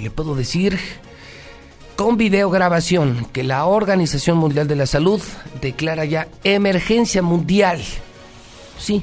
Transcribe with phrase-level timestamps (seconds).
[0.00, 0.78] le puedo decir
[1.96, 5.20] con videograbación que la Organización Mundial de la Salud
[5.60, 7.80] declara ya emergencia mundial.
[8.78, 9.02] Sí,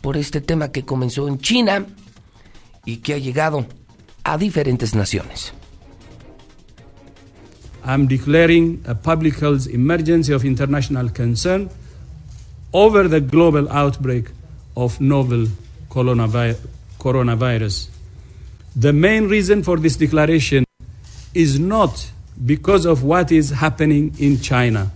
[0.00, 1.86] por este tema que comenzó en China
[2.84, 3.66] y que ha llegado
[4.22, 5.52] a diferentes naciones.
[7.84, 11.70] I'm declaring a public health emergency of international concern
[12.72, 14.30] over the global outbreak
[14.76, 15.48] of novel
[15.88, 17.90] coronavirus.
[18.76, 20.64] The main reason for this declaration
[21.34, 22.10] is not
[22.44, 24.90] because of what is happening in China,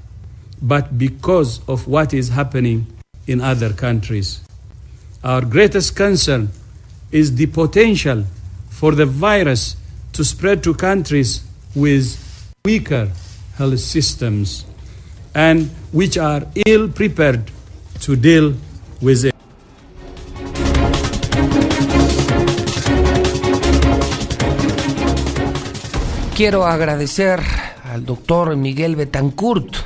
[0.62, 2.86] but because of what is happening
[3.26, 4.40] in other countries.
[5.22, 6.50] Our greatest concern
[7.10, 8.24] is the potential
[8.70, 9.76] for the virus
[10.12, 11.44] to spread to countries
[11.74, 13.10] with weaker
[13.56, 14.64] health systems
[15.34, 17.50] and which are ill prepared
[18.00, 18.54] to deal
[19.00, 19.33] with it.
[26.34, 27.40] Quiero agradecer
[27.84, 29.76] al doctor Miguel Betancourt,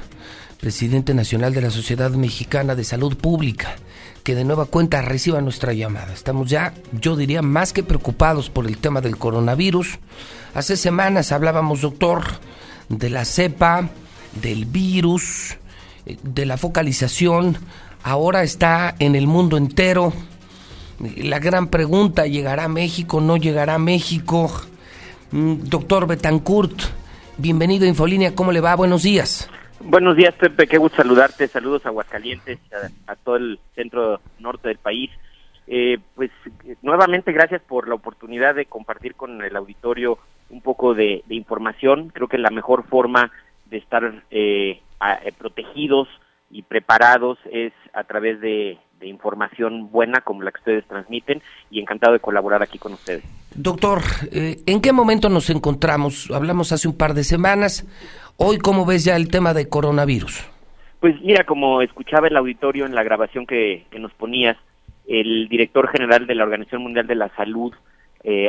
[0.58, 3.76] presidente nacional de la Sociedad Mexicana de Salud Pública,
[4.24, 6.14] que de nueva cuenta reciba nuestra llamada.
[6.14, 9.98] Estamos ya, yo diría, más que preocupados por el tema del coronavirus.
[10.54, 12.24] Hace semanas hablábamos, doctor,
[12.88, 13.90] de la cepa,
[14.40, 15.58] del virus,
[16.22, 17.58] de la focalización.
[18.02, 20.14] Ahora está en el mundo entero.
[20.98, 23.20] La gran pregunta, ¿llegará a México?
[23.20, 24.50] ¿No llegará a México?
[25.30, 26.80] Mm, doctor Betancourt,
[27.36, 28.74] bienvenido a Infolínea, ¿cómo le va?
[28.76, 29.50] Buenos días.
[29.80, 31.46] Buenos días, Pepe, qué gusto saludarte.
[31.48, 32.58] Saludos a Aguascalientes,
[33.06, 35.10] a, todo el centro norte del país.
[35.66, 36.30] Eh, pues
[36.80, 40.18] nuevamente gracias por la oportunidad de compartir con el auditorio
[40.48, 42.08] un poco de, información.
[42.08, 43.30] Creo que la mejor forma
[43.66, 44.80] de estar eh,
[45.24, 46.08] eh, protegidos
[46.50, 52.14] y preparados es a través de información buena como la que ustedes transmiten y encantado
[52.14, 53.24] de colaborar aquí con ustedes.
[53.60, 56.30] Doctor, eh, ¿en qué momento nos encontramos?
[56.30, 57.84] Hablamos hace un par de semanas.
[58.36, 60.48] Hoy, ¿cómo ves ya el tema de coronavirus?
[61.00, 64.56] Pues mira, como escuchaba el auditorio en la grabación que, nos ponías,
[65.08, 67.74] el director general de la Organización Mundial de la Salud,
[68.22, 68.48] eh,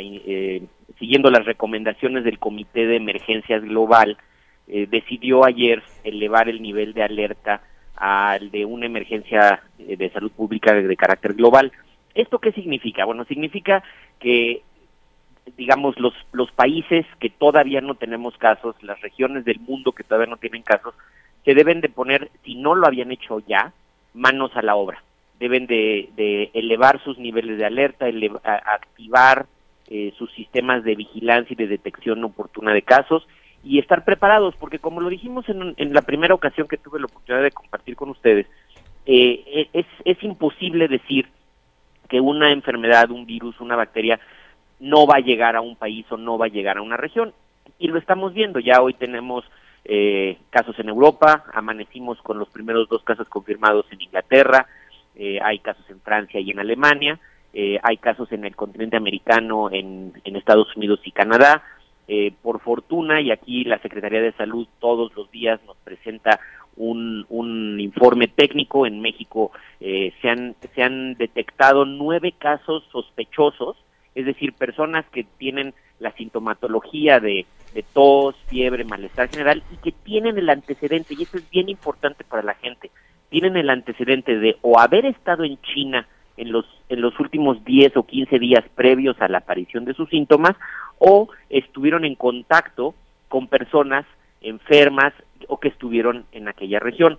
[0.00, 0.62] eh,
[0.98, 4.16] siguiendo las recomendaciones del Comité de Emergencias Global,
[4.66, 7.60] decidió ayer elevar el nivel de alerta
[7.94, 11.72] al de una emergencia de salud pública de, carácter global.
[12.16, 13.04] ¿Esto qué significa?
[13.04, 13.82] Bueno, significa
[14.18, 14.62] que
[15.56, 20.30] digamos, los, los países que todavía no tenemos casos, las regiones del mundo que todavía
[20.30, 20.94] no tienen casos,
[21.44, 23.72] se deben de poner, si no lo habían hecho ya,
[24.14, 25.02] manos a la obra.
[25.38, 28.06] Deben de, de elevar sus niveles de alerta,
[28.44, 29.46] activar
[29.88, 33.26] eh, sus sistemas de vigilancia y de detección oportuna de casos
[33.62, 37.42] y estar preparados, porque como lo dijimos en, la primera ocasión que tuve la oportunidad
[37.42, 38.46] de compartir con ustedes,
[39.06, 41.28] eh, es, es imposible decir
[42.08, 44.18] que una enfermedad, un virus, una bacteria
[44.80, 47.32] no va a llegar a un país o no va a llegar a una región.
[47.78, 49.44] Y lo estamos viendo, ya hoy tenemos
[49.84, 54.66] eh, casos en Europa, amanecimos con los primeros dos casos confirmados en Inglaterra,
[55.14, 57.18] eh, hay casos en Francia y en Alemania,
[57.52, 61.62] eh, hay casos en el continente americano, en, en Estados Unidos y Canadá,
[62.08, 66.38] eh, por fortuna, y aquí la Secretaría de Salud todos los días nos presenta
[66.76, 69.50] un, un informe técnico, en México
[69.80, 73.76] eh, se, han, se han detectado nueve casos sospechosos,
[74.14, 79.92] es decir, personas que tienen la sintomatología de, de tos, fiebre, malestar general y que
[79.92, 82.90] tienen el antecedente, y eso es bien importante para la gente,
[83.30, 86.06] tienen el antecedente de o haber estado en China
[86.36, 90.08] en los, en los últimos 10 o 15 días previos a la aparición de sus
[90.10, 90.54] síntomas
[90.98, 92.94] o estuvieron en contacto
[93.28, 94.06] con personas
[94.40, 95.12] enfermas
[95.48, 97.18] o que estuvieron en aquella región.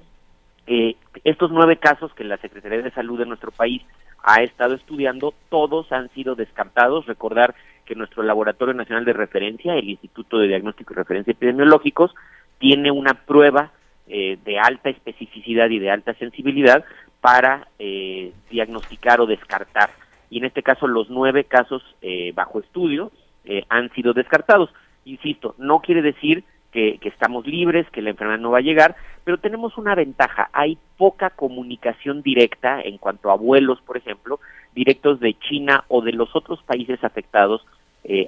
[0.66, 3.82] Eh, estos nueve casos que la Secretaría de Salud de nuestro país
[4.24, 7.06] ha estado estudiando, todos han sido descartados.
[7.06, 7.56] Recordar
[7.86, 12.14] que nuestro Laboratorio Nacional de Referencia, el Instituto de Diagnóstico y Referencia Epidemiológicos,
[12.60, 13.72] tiene una prueba
[14.08, 16.84] eh, de alta especificidad y de alta sensibilidad
[17.22, 19.90] para eh, diagnosticar o descartar.
[20.30, 23.12] Y en este caso los nueve casos eh, bajo estudio
[23.48, 24.70] eh, han sido descartados.
[25.06, 28.96] Insisto, no quiere decir que, que, estamos libres, que la enfermedad no va a llegar,
[29.24, 30.50] pero tenemos una ventaja.
[30.54, 34.40] Hay poca comunicación directa en cuanto a vuelos, por ejemplo,
[34.76, 37.66] directos de China o de los otros países afectados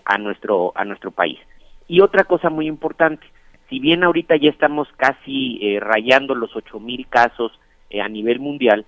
[0.03, 1.39] a, nuestro, a nuestro país.
[1.87, 3.25] Y otra cosa muy importante,
[3.69, 7.57] si bien ahorita ya estamos casi rayando los ocho mil casos
[7.89, 8.85] eh, a nivel mundial,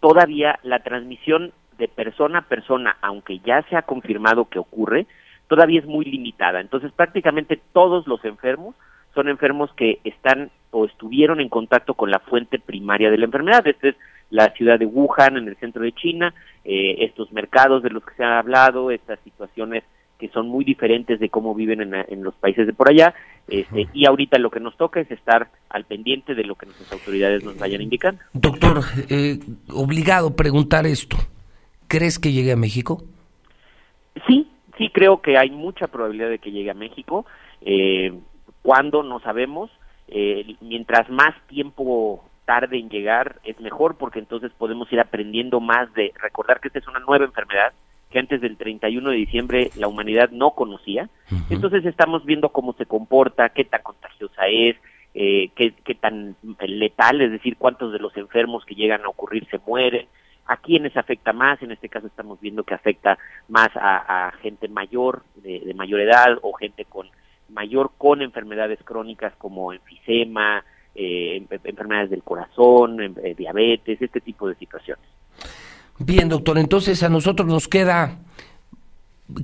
[0.00, 5.06] todavía la transmisión de persona a persona, aunque ya se ha confirmado que ocurre,
[5.50, 6.60] todavía es muy limitada.
[6.60, 8.76] Entonces, prácticamente todos los enfermos
[9.16, 13.66] son enfermos que están o estuvieron en contacto con la fuente primaria de la enfermedad.
[13.66, 13.96] Esta es
[14.30, 16.32] la ciudad de Wuhan, en el centro de China,
[16.64, 19.82] eh, estos mercados de los que se ha hablado, estas situaciones
[20.20, 23.12] que son muy diferentes de cómo viven en, los países de por allá.
[23.48, 26.92] Este, y ahorita lo que nos toca es estar al pendiente de lo que nuestras
[26.92, 28.22] autoridades nos vayan indicando.
[28.34, 31.16] Doctor, eh, obligado a preguntar esto.
[31.88, 33.02] ¿Crees que llegue a México?
[34.80, 37.26] Sí, creo que hay mucha probabilidad de que llegue a México.
[37.60, 38.14] Eh,
[38.62, 39.02] ¿Cuándo?
[39.02, 39.70] No sabemos.
[40.08, 45.92] Eh, mientras más tiempo tarde en llegar es mejor porque entonces podemos ir aprendiendo más
[45.92, 47.74] de recordar que esta es una nueva enfermedad
[48.10, 51.10] que antes del 31 de diciembre la humanidad no conocía.
[51.50, 54.76] Entonces estamos viendo cómo se comporta, qué tan contagiosa es,
[55.12, 56.36] eh, qué, qué, tan
[56.66, 60.06] letal, es decir, cuántos de los enfermos que llegan a ocurrir se mueren,
[60.50, 63.16] a quiénes afecta más, en este caso estamos viendo que afecta
[63.48, 67.08] más a, gente mayor, de, mayor edad, o gente con
[67.50, 74.56] mayor con enfermedades crónicas como enfisema, eh, enfermedades del corazón, eh, diabetes, este tipo de
[74.56, 75.04] situaciones.
[76.00, 78.18] Bien, doctor, entonces a nosotros nos queda,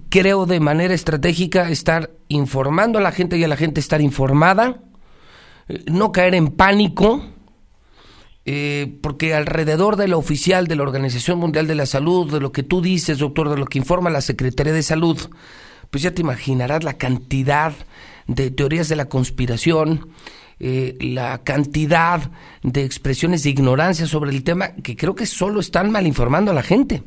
[0.09, 4.81] creo, de manera estratégica estar informando a la gente y a la gente estar informada,
[5.69, 7.23] eh, no caer en pánico,
[8.49, 12.53] eh, porque alrededor de la oficial de la Organización Mundial de la Salud, de lo
[12.53, 15.19] que tú dices, doctor, de lo que informa la Secretaría de Salud,
[15.91, 17.73] pues ya te imaginarás la cantidad
[18.29, 20.11] de teorías de la conspiración,
[20.61, 22.21] eh, la cantidad
[22.63, 26.55] de expresiones de ignorancia sobre el tema que creo que solo están mal informando a
[26.55, 27.03] la gente.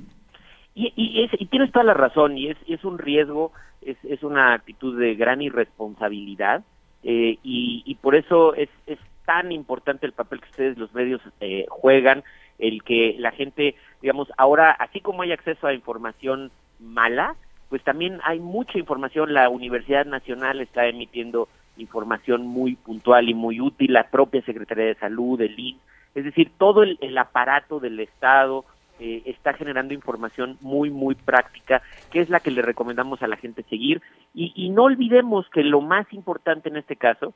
[0.76, 5.00] Y, y, tienes toda la razón, y es, es un riesgo, es, es una actitud
[5.00, 6.64] de gran irresponsabilidad,
[7.04, 9.00] eh, y, y, por eso es, es
[9.30, 12.24] tan importante el papel que ustedes, los medios, eh, juegan,
[12.58, 16.50] el que la gente, digamos, ahora, así como hay acceso a información
[16.80, 17.36] mala,
[17.70, 21.48] pues también hay mucha información, la Universidad Nacional está emitiendo
[21.78, 25.80] información muy puntual y muy útil, la propia Secretaría de Salud, el INS,
[26.16, 28.66] es decir, todo el, aparato del Estado
[29.00, 33.38] eh, está generando información muy, muy práctica, que es la que le recomendamos a la
[33.38, 34.02] gente seguir.
[34.34, 37.36] Y, y no olvidemos que lo más importante en este caso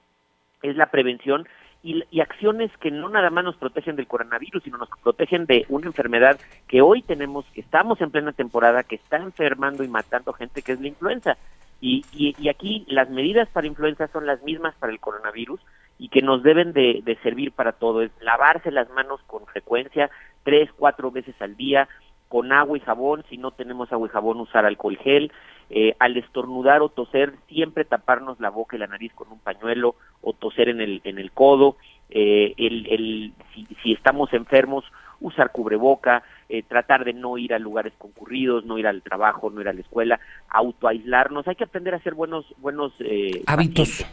[0.63, 1.48] es la prevención
[1.83, 5.65] y, y, acciones que no nada más nos protegen del coronavirus, sino nos protegen de
[5.68, 10.31] una enfermedad que hoy tenemos, que estamos en plena temporada, que está enfermando y matando
[10.31, 11.38] gente, que es la influenza.
[11.81, 15.59] Y, y, aquí las medidas para influenza son las mismas para el coronavirus
[16.00, 18.01] y que nos deben de, servir para todo.
[18.01, 20.09] Es lavarse las manos con frecuencia,
[20.44, 21.89] tres, cuatro veces al día,
[22.33, 23.24] con agua y jabón.
[23.30, 25.31] Si no tenemos agua y jabón, usar alcohol gel.
[25.69, 29.94] Eh, al estornudar o toser, siempre taparnos la boca y la nariz con un pañuelo
[30.24, 31.77] o toser en el, en el codo.
[32.09, 34.83] Eh, el, el, si, si estamos enfermos,
[35.21, 39.62] usar cubreboca, eh, tratar de no ir a lugares concurridos, no ir al trabajo, no
[39.62, 40.19] ir a la escuela,
[40.50, 41.47] autoaislarnos.
[41.47, 44.07] Hay que aprender a hacer buenos, buenos eh, hábitos.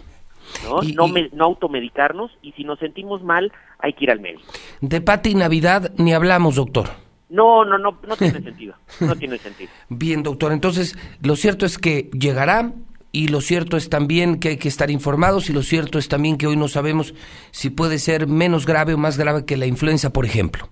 [0.65, 0.83] ¿no?
[0.83, 4.53] no, no automedicarnos y si nos sentimos mal hay que ir al médico.
[4.83, 6.87] De Pati Navidad ni hablamos, doctor.
[7.31, 8.75] No, no, no, no tiene sentido.
[9.01, 9.71] No tiene sentido.
[9.89, 10.53] Bien, doctor.
[10.53, 12.73] Entonces, lo cierto es que llegará
[13.13, 16.37] y lo cierto es también que hay que estar informados y lo cierto es también
[16.37, 17.15] que hoy no sabemos
[17.51, 20.69] si puede ser menos grave o más grave que la influenza, por ejemplo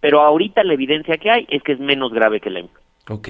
[0.00, 2.80] pero ahorita la evidencia que hay es que es menos grave que la influenza.
[3.08, 3.28] Ok.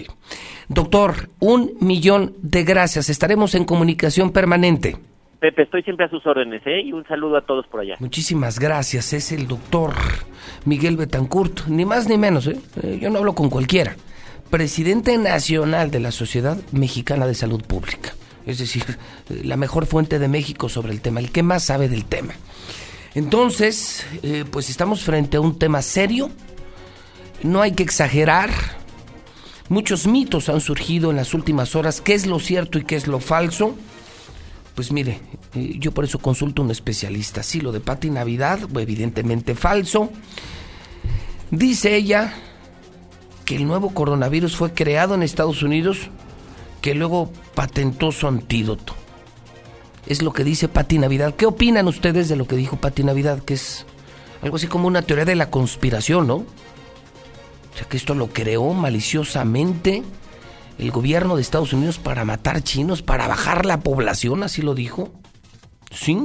[0.69, 3.09] Doctor, un millón de gracias.
[3.09, 4.97] Estaremos en comunicación permanente.
[5.41, 6.83] Pepe, estoy siempre a sus órdenes, ¿eh?
[6.83, 7.97] Y un saludo a todos por allá.
[7.99, 9.15] Muchísimas gracias.
[9.15, 9.95] Es el doctor
[10.67, 12.59] Miguel Betancourt, ni más ni menos, ¿eh?
[12.83, 12.99] ¿eh?
[13.01, 13.97] Yo no hablo con cualquiera.
[14.51, 18.13] Presidente nacional de la Sociedad Mexicana de Salud Pública.
[18.45, 18.85] Es decir,
[19.29, 22.35] la mejor fuente de México sobre el tema, el que más sabe del tema.
[23.14, 26.31] Entonces, eh, pues estamos frente a un tema serio,
[27.43, 28.50] no hay que exagerar.
[29.69, 32.00] Muchos mitos han surgido en las últimas horas.
[32.00, 33.76] ¿Qué es lo cierto y qué es lo falso?
[34.75, 35.21] Pues mire,
[35.55, 37.43] eh, yo por eso consulto a un especialista.
[37.43, 40.11] Sí, lo de Pati Navidad, evidentemente falso.
[41.50, 42.35] Dice ella
[43.45, 46.09] que el nuevo coronavirus fue creado en Estados Unidos,
[46.81, 48.95] que luego patentó su antídoto.
[50.07, 51.35] Es lo que dice Pati Navidad.
[51.35, 53.41] ¿Qué opinan ustedes de lo que dijo Pati Navidad?
[53.43, 53.85] Que es
[54.43, 56.37] algo así como una teoría de la conspiración, ¿no?
[56.37, 60.03] O sea, que esto lo creó maliciosamente
[60.81, 65.13] el gobierno de Estados Unidos para matar chinos, para bajar la población, así lo dijo.
[65.93, 66.19] ¿Sí?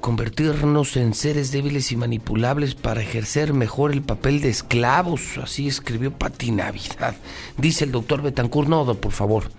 [0.00, 6.12] Convertirnos en seres débiles y manipulables para ejercer mejor el papel de esclavos, así escribió
[6.12, 7.16] Pati Navidad.
[7.58, 9.50] Dice el doctor Betancourt, no, por favor,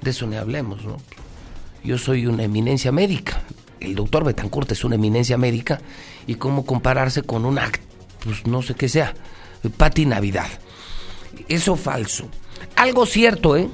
[0.00, 0.96] de eso ni hablemos, ¿no?
[1.84, 3.42] Yo soy una eminencia médica,
[3.80, 5.78] el doctor Betancourt es una eminencia médica
[6.26, 7.70] y cómo compararse con una,
[8.24, 9.14] pues no sé qué sea,
[9.76, 10.48] Pati Navidad.
[11.48, 12.28] Eso falso.
[12.76, 13.68] Algo cierto, ¿eh?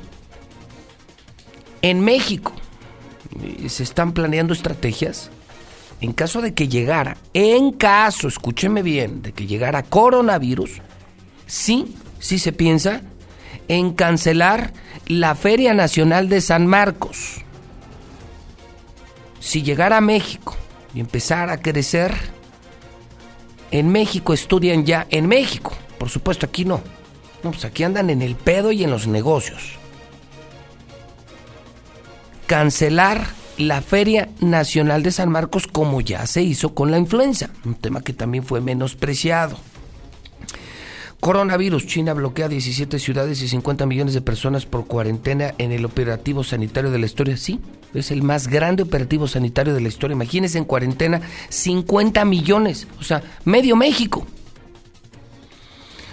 [1.82, 2.52] En México
[3.42, 5.30] eh, se están planeando estrategias
[6.02, 10.82] en caso de que llegara, en caso, escúcheme bien, de que llegara coronavirus,
[11.46, 13.02] sí, sí se piensa
[13.68, 14.72] en cancelar
[15.06, 17.36] la Feria Nacional de San Marcos.
[19.38, 20.56] Si llegara a México
[20.92, 22.12] y empezara a crecer,
[23.70, 26.80] en México estudian ya, en México, por supuesto aquí no.
[27.42, 29.78] No, pues aquí andan en el pedo y en los negocios.
[32.46, 33.26] Cancelar
[33.58, 38.02] la Feria Nacional de San Marcos como ya se hizo con la influenza, un tema
[38.02, 39.58] que también fue menospreciado.
[41.22, 41.86] Coronavirus.
[41.86, 46.90] China bloquea 17 ciudades y 50 millones de personas por cuarentena en el operativo sanitario
[46.90, 47.36] de la historia.
[47.36, 47.60] Sí,
[47.94, 50.14] es el más grande operativo sanitario de la historia.
[50.14, 54.26] Imagínense en cuarentena 50 millones, o sea, medio México.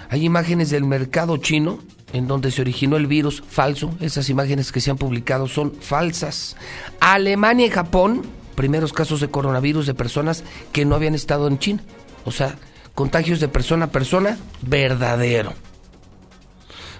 [0.09, 1.79] Hay imágenes del mercado chino
[2.13, 3.91] en donde se originó el virus falso.
[3.99, 6.55] Esas imágenes que se han publicado son falsas.
[6.99, 8.23] Alemania y Japón,
[8.55, 11.83] primeros casos de coronavirus de personas que no habían estado en China.
[12.25, 12.57] O sea,
[12.95, 15.53] contagios de persona a persona, verdadero.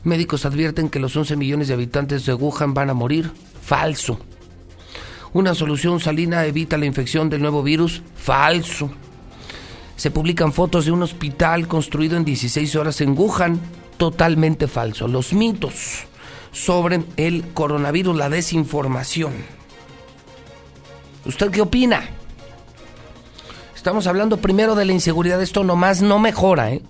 [0.04, 4.20] Médicos advierten que los 11 millones de habitantes de Wuhan van a morir, falso.
[5.34, 8.90] Una solución salina evita la infección del nuevo virus, falso.
[10.00, 13.60] Se publican fotos de un hospital construido en 16 horas en Wuhan,
[13.98, 15.10] totalmente falso.
[15.10, 16.06] Los mitos
[16.54, 19.34] sobre el coronavirus, la desinformación.
[21.26, 22.10] ¿Usted qué opina?
[23.76, 25.42] Estamos hablando primero de la inseguridad.
[25.42, 26.82] Esto nomás no mejora, ¿eh?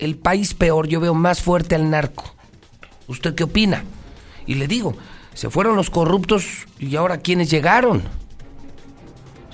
[0.00, 2.34] El país peor, yo veo más fuerte al narco.
[3.06, 3.84] ¿Usted qué opina?
[4.48, 4.96] Y le digo,
[5.34, 8.02] se fueron los corruptos y ahora ¿quiénes llegaron?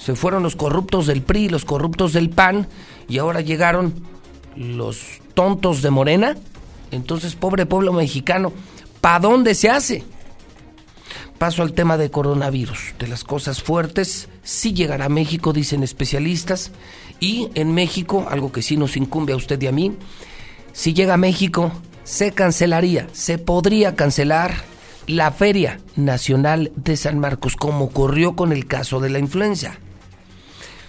[0.07, 2.69] Se fueron los corruptos del PRI, los corruptos del PAN
[3.09, 3.93] y ahora llegaron
[4.55, 6.37] los tontos de Morena.
[6.93, 8.53] Entonces, pobre pueblo mexicano,
[9.01, 10.05] ¿para dónde se hace?
[11.39, 14.29] Paso al tema de coronavirus, de las cosas fuertes.
[14.45, 16.71] Sí llegará a México, dicen especialistas.
[17.19, 19.97] Y en México, algo que sí nos incumbe a usted y a mí,
[20.73, 21.73] si llega a México,
[22.05, 24.55] se cancelaría, se podría cancelar
[25.09, 29.81] la Feria Nacional de San Marcos, como ocurrió con el caso de la influenza.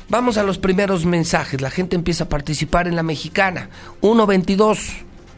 [0.09, 1.61] Vamos a los primeros mensajes.
[1.61, 3.69] La gente empieza a participar en la mexicana.
[4.01, 4.79] 122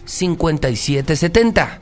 [0.05, 1.77] 5770.